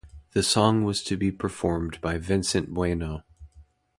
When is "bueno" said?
2.73-3.21